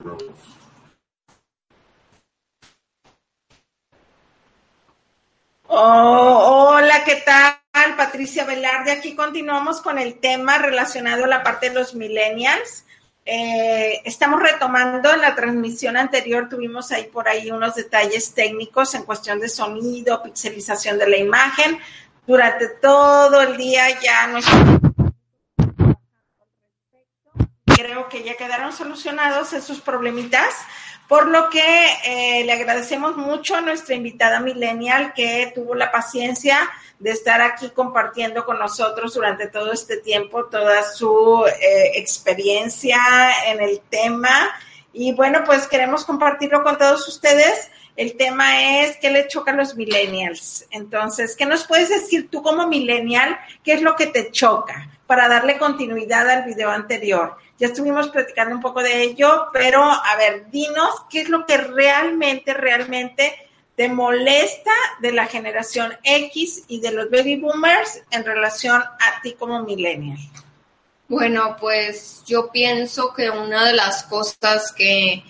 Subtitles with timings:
[0.00, 0.14] Oh,
[5.66, 7.58] hola, ¿qué tal?
[7.96, 8.92] Patricia Velarde.
[8.92, 12.84] Aquí continuamos con el tema relacionado a la parte de los millennials.
[13.24, 19.40] Eh, estamos retomando la transmisión anterior, tuvimos ahí por ahí unos detalles técnicos en cuestión
[19.40, 21.80] de sonido, pixelización de la imagen.
[22.24, 24.38] Durante todo el día ya no
[27.78, 30.52] creo que ya quedaron solucionados esos problemitas,
[31.06, 36.58] por lo que eh, le agradecemos mucho a nuestra invitada millennial que tuvo la paciencia
[36.98, 42.98] de estar aquí compartiendo con nosotros durante todo este tiempo toda su eh, experiencia
[43.46, 44.50] en el tema.
[44.92, 47.70] Y bueno, pues queremos compartirlo con todos ustedes.
[47.96, 50.66] El tema es qué le choca a los millennials.
[50.70, 53.38] Entonces, ¿qué nos puedes decir tú como millennial?
[53.62, 54.90] ¿Qué es lo que te choca?
[55.06, 57.36] Para darle continuidad al video anterior.
[57.58, 61.56] Ya estuvimos platicando un poco de ello, pero a ver, dinos qué es lo que
[61.56, 63.34] realmente, realmente
[63.76, 69.34] te molesta de la generación X y de los baby boomers en relación a ti
[69.38, 70.18] como millennial.
[71.08, 75.24] Bueno, pues yo pienso que una de las cosas que eh,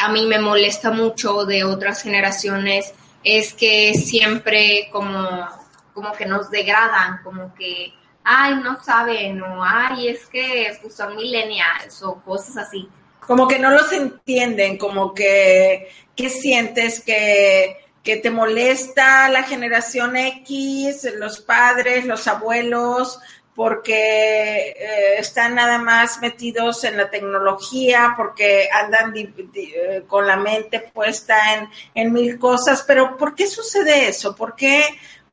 [0.00, 2.92] a mí me molesta mucho de otras generaciones
[3.24, 5.48] es que siempre como,
[5.94, 7.94] como que nos degradan, como que
[8.26, 12.88] ay, no saben, o ay, es que pues, son millennials o cosas así.
[13.20, 20.16] Como que no los entienden, como que, ¿qué sientes que, que te molesta la generación
[20.16, 23.20] X, los padres, los abuelos,
[23.56, 30.90] porque eh, están nada más metidos en la tecnología, porque andan eh, con la mente
[30.92, 34.36] puesta en, en, mil cosas, pero ¿por qué sucede eso?
[34.36, 34.84] ¿Por qué,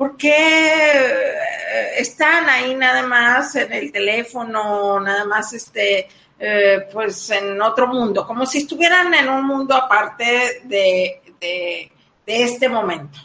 [0.00, 7.28] ¿por qué eh, están ahí nada más en el teléfono, nada más este, eh, pues
[7.28, 11.92] en otro mundo, como si estuvieran en un mundo aparte de, de,
[12.24, 13.18] este momento?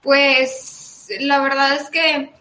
[0.00, 2.34] Pues la verdad es que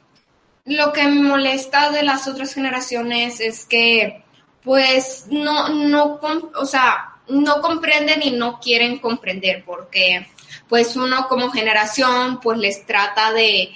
[0.66, 4.24] lo que me molesta de las otras generaciones es que
[4.62, 6.20] pues no, no,
[6.56, 10.28] o sea, no comprenden y no quieren comprender porque
[10.68, 13.72] pues uno como generación pues les trata de,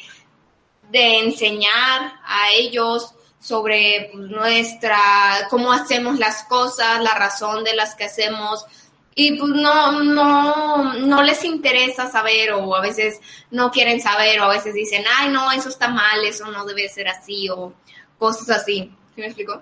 [0.89, 7.95] de enseñar a ellos sobre pues, nuestra, cómo hacemos las cosas, la razón de las
[7.95, 8.65] que hacemos,
[9.15, 13.19] y pues no, no, no les interesa saber o a veces
[13.51, 16.89] no quieren saber o a veces dicen, ay no, eso está mal, eso no debe
[16.89, 17.73] ser así o
[18.17, 18.91] cosas así.
[19.13, 19.61] ¿Sí me explico?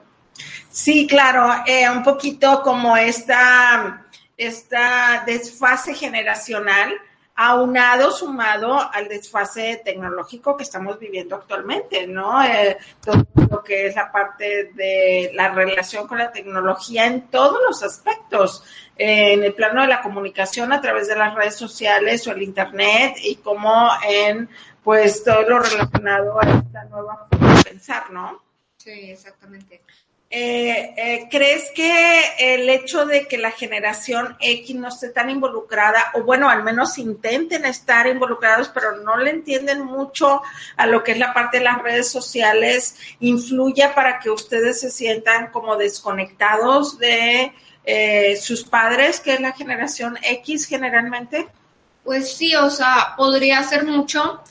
[0.69, 4.05] Sí, claro, eh, un poquito como esta,
[4.37, 6.93] esta desfase generacional
[7.35, 12.43] aunado, sumado al desfase tecnológico que estamos viviendo actualmente, ¿no?
[12.43, 17.57] Eh, todo lo que es la parte de la relación con la tecnología en todos
[17.67, 18.63] los aspectos,
[18.95, 22.43] eh, en el plano de la comunicación a través de las redes sociales o el
[22.43, 24.47] Internet y como en,
[24.83, 28.43] pues, todo lo relacionado a esta nueva forma de pensar, ¿no?
[28.77, 29.81] Sí, exactamente.
[30.33, 36.11] Eh, eh, ¿Crees que el hecho de que la generación X no esté tan involucrada,
[36.13, 40.41] o bueno, al menos intenten estar involucrados, pero no le entienden mucho
[40.77, 44.89] a lo que es la parte de las redes sociales, influya para que ustedes se
[44.89, 47.51] sientan como desconectados de
[47.83, 51.49] eh, sus padres, que es la generación X generalmente?
[52.05, 54.41] Pues sí, o sea, podría ser mucho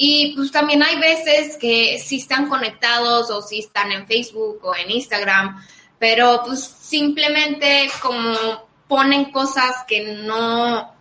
[0.00, 4.76] y pues también hay veces que sí están conectados o sí están en Facebook o
[4.76, 5.60] en Instagram,
[5.98, 10.94] pero pues simplemente como ponen cosas que no,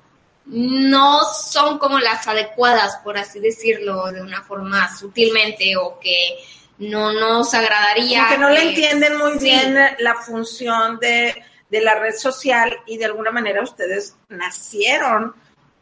[0.48, 6.40] no son como las adecuadas, por así decirlo, de una forma sutilmente o que
[6.80, 8.22] no nos agradaría.
[8.22, 11.36] Porque no le entienden muy bien la función de,
[11.70, 15.36] de la red social y de alguna manera ustedes nacieron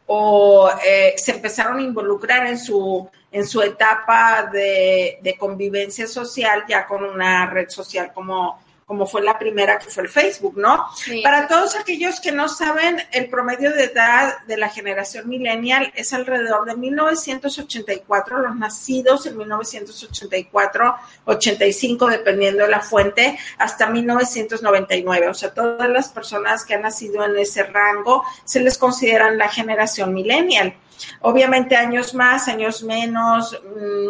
[0.06, 6.86] o eh, se empezaron a involucrar en su, en su etapa de, convivencia social ya
[6.86, 10.86] con una red social como, como fue la primera que fue el Facebook, ¿no?
[11.24, 16.12] Para todos aquellos que no saben, el promedio de edad de la generación millennial es
[16.12, 20.94] alrededor de 1984, los nacidos en 1984,
[21.24, 25.28] 85, dependiendo de la fuente, hasta 1999.
[25.30, 29.48] O sea, todas las personas que han nacido en ese rango se les consideran la
[29.48, 30.76] generación millennial.
[31.20, 33.60] Obviamente años más, años menos,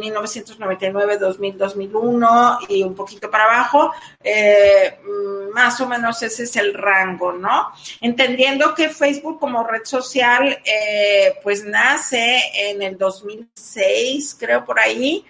[0.01, 3.93] 1999, 2000, 2001 y un poquito para abajo,
[4.23, 7.73] eh, mm, más o menos ese es el rango, ¿no?
[8.01, 15.25] Entendiendo que Facebook como red social, eh, pues nace en el 2006, creo por ahí.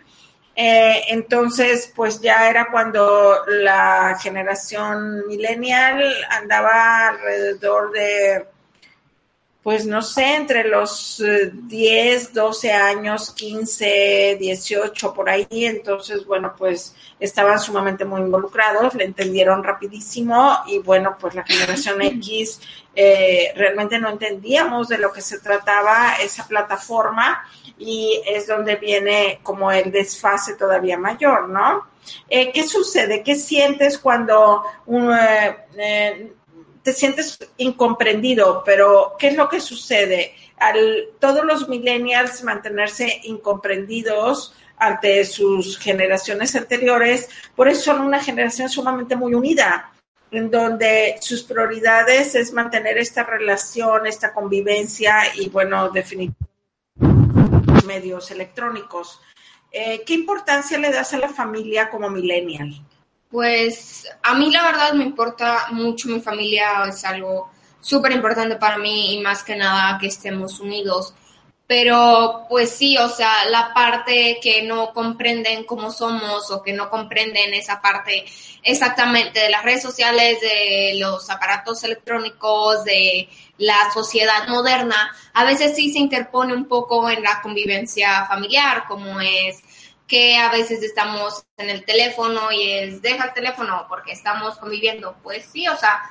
[0.59, 8.47] Eh, entonces, pues ya era cuando la generación millennial andaba alrededor de
[9.67, 15.49] pues no sé, entre los 10, eh, 12 años, 15, 18, por ahí.
[15.51, 22.01] Entonces, bueno, pues estaban sumamente muy involucrados, le entendieron rapidísimo y bueno, pues la generación
[22.01, 22.61] X
[22.95, 27.43] eh, realmente no entendíamos de lo que se trataba esa plataforma
[27.77, 31.89] y es donde viene como el desfase todavía mayor, ¿no?
[32.29, 33.25] Eh, ¿Qué sucede?
[33.25, 35.11] ¿Qué sientes cuando un,
[36.87, 40.37] te sientes incomprendido, pero ¿qué es lo que sucede?
[40.57, 48.69] Al todos los millennials mantenerse incomprendidos ante sus generaciones anteriores, por eso son una generación
[48.69, 49.95] sumamente muy unida,
[50.31, 56.47] en donde sus prioridades es mantener esta relación, esta convivencia y, bueno, definitivamente
[57.85, 59.21] medios electrónicos.
[59.73, 62.81] Eh, ¿Qué importancia le das a la familia como millennial?
[63.31, 67.51] Pues a mí la verdad me importa mucho mi familia, es algo
[67.81, 71.15] súper importante para mí y más que nada que estemos unidos.
[71.67, 76.89] Pero pues sí, o sea, la parte que no comprenden cómo somos o que no
[76.89, 78.25] comprenden esa parte
[78.63, 85.75] exactamente de las redes sociales, de los aparatos electrónicos, de la sociedad moderna, a veces
[85.75, 89.63] sí se interpone un poco en la convivencia familiar, como es
[90.07, 95.17] que a veces estamos en el teléfono y es deja el teléfono porque estamos conviviendo.
[95.23, 96.03] Pues sí, o sea,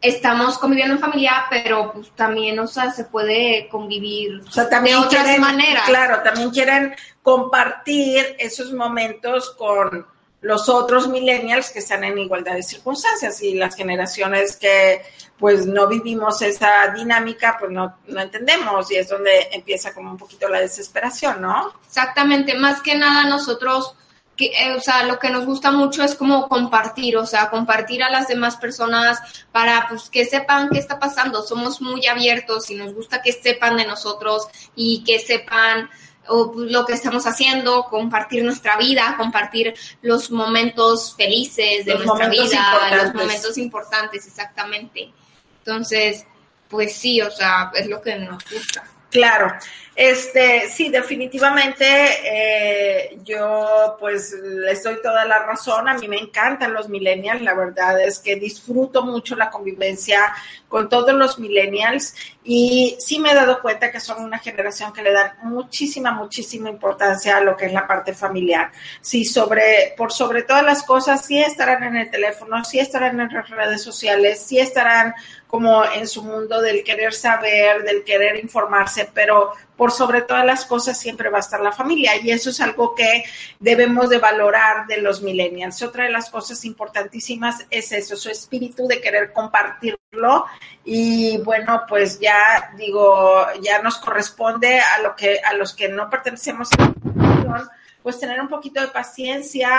[0.00, 5.84] estamos conviviendo en familia, pero pues también, o sea, se puede convivir de otras maneras.
[5.86, 10.06] Claro, también quieren compartir esos momentos con
[10.44, 15.00] los otros millennials que están en igualdad de circunstancias y las generaciones que
[15.38, 20.18] pues no vivimos esa dinámica, pues no, no entendemos y es donde empieza como un
[20.18, 21.72] poquito la desesperación, ¿no?
[21.86, 23.96] Exactamente, más que nada nosotros,
[24.36, 28.02] que, eh, o sea, lo que nos gusta mucho es como compartir, o sea, compartir
[28.02, 29.20] a las demás personas
[29.50, 33.78] para pues que sepan qué está pasando, somos muy abiertos y nos gusta que sepan
[33.78, 34.46] de nosotros
[34.76, 35.88] y que sepan
[36.28, 43.02] o lo que estamos haciendo, compartir nuestra vida, compartir los momentos felices de nuestra vida,
[43.02, 45.12] los momentos importantes, exactamente.
[45.58, 46.26] Entonces,
[46.68, 48.84] pues sí, o sea, es lo que nos gusta.
[49.10, 49.52] Claro,
[49.96, 51.86] este, sí, definitivamente
[52.24, 57.54] eh, yo pues les doy toda la razón, a mí me encantan los millennials, la
[57.54, 60.34] verdad es que disfruto mucho la convivencia
[60.74, 62.16] con todos los millennials.
[62.42, 66.68] Y sí me he dado cuenta que son una generación que le dan muchísima, muchísima
[66.68, 68.72] importancia a lo que es la parte familiar.
[69.00, 73.32] Sí, sobre, por sobre todas las cosas, sí estarán en el teléfono, sí estarán en
[73.32, 75.14] las redes sociales, sí estarán
[75.46, 80.64] como en su mundo del querer saber, del querer informarse, pero por sobre todas las
[80.64, 83.24] cosas siempre va a estar la familia y eso es algo que
[83.58, 85.82] debemos de valorar de los millennials.
[85.82, 90.46] Otra de las cosas importantísimas es eso, su espíritu de querer compartirlo
[90.84, 96.08] y bueno, pues ya digo, ya nos corresponde a lo que a los que no
[96.08, 97.70] pertenecemos a la
[98.04, 99.70] pues tener un poquito de paciencia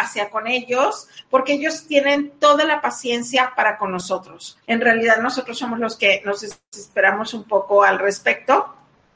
[0.00, 4.56] hacia con ellos, porque ellos tienen toda la paciencia para con nosotros.
[4.68, 8.77] En realidad nosotros somos los que nos esperamos un poco al respecto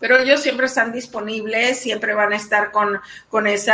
[0.00, 3.72] pero ellos siempre están disponibles, siempre van a estar con, con ese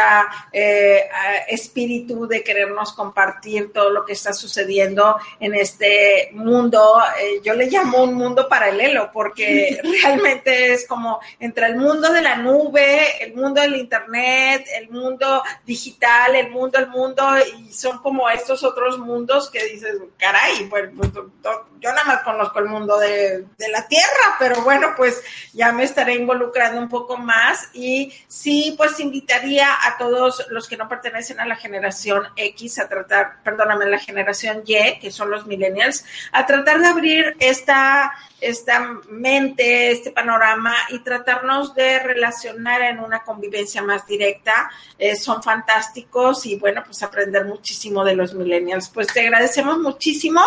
[0.53, 1.09] eh,
[1.49, 7.01] espíritu de querernos compartir todo lo que está sucediendo en este mundo.
[7.21, 12.23] Eh, yo le llamo un mundo paralelo porque realmente es como entre el mundo de
[12.23, 17.25] la nube, el mundo del Internet, el mundo digital, el mundo, el mundo,
[17.59, 21.11] y son como estos otros mundos que dices, caray, pues, pues
[21.81, 25.85] yo nada más conozco el mundo de, de la Tierra, pero bueno, pues ya me
[25.85, 31.41] estaré involucrando un poco más y sí, pues invitaría a todos los que no pertenecen
[31.41, 36.47] a la generación X a tratar, perdóname, la generación Y, que son los millennials, a
[36.47, 43.83] tratar de abrir esta esta mente, este panorama y tratarnos de relacionar en una convivencia
[43.83, 44.71] más directa.
[44.99, 48.89] Eh, son fantásticos y bueno, pues aprender muchísimo de los millennials.
[48.91, 50.43] Pues te agradecemos muchísimo.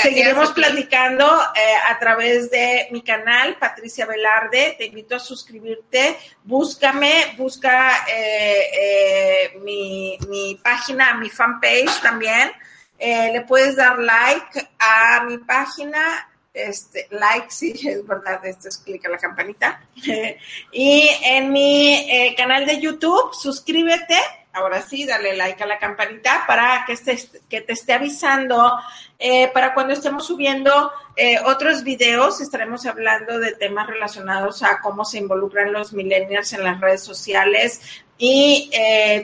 [0.00, 4.76] Seguiremos platicando eh, a través de mi canal, Patricia Velarde.
[4.78, 6.18] Te invito suscribirte.
[6.42, 12.50] Búscame, busca eh, mi, mi página, mi fanpage también.
[12.98, 19.04] le puedes dar like a mi página este, like, sí, es verdad, esto es clic
[19.04, 19.82] a la campanita.
[20.72, 24.16] y en mi eh, canal de YouTube, suscríbete,
[24.54, 28.78] ahora sí, dale like a la campanita para que, estés, que te esté avisando
[29.18, 35.04] eh, para cuando estemos subiendo eh, otros videos, estaremos hablando de temas relacionados a cómo
[35.04, 37.80] se involucran los millennials en las redes sociales
[38.16, 38.70] y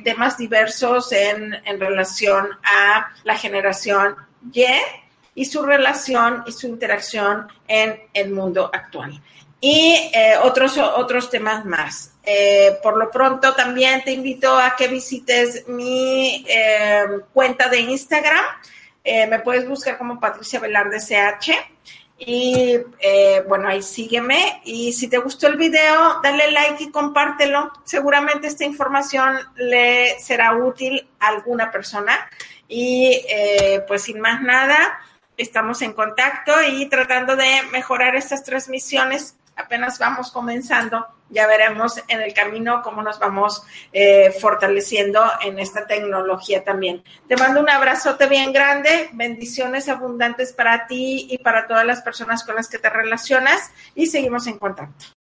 [0.05, 4.17] temas diversos en, en relación a la generación
[4.53, 4.65] Y
[5.35, 9.23] y su relación y su interacción en el mundo actual.
[9.61, 12.14] Y eh, otros, otros temas más.
[12.25, 18.45] Eh, por lo pronto también te invito a que visites mi eh, cuenta de Instagram.
[19.05, 21.52] me puedes buscar como Patricia Velarde CH.
[22.23, 22.76] Y
[23.49, 24.61] bueno, ahí sígueme.
[24.64, 27.73] Y si te gustó el video, dale like y compártelo.
[27.85, 32.31] Seguramente esta información le será útil a alguna persona.
[32.69, 33.25] Y
[33.88, 35.00] pues sin más nada,
[35.38, 39.37] estamos en contacto y tratando de mejorar estas transmisiones.
[39.61, 43.62] Apenas vamos comenzando, ya veremos en el camino cómo nos vamos
[43.93, 47.05] eh, fortaleciendo en esta tecnología también.
[47.29, 52.43] Te mando un abrazote bien grande, bendiciones abundantes para ti y para todas las personas
[52.43, 55.20] con las que te relacionas y seguimos en contacto.